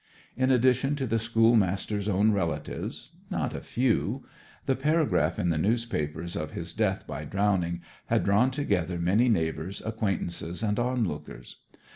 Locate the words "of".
6.35-6.53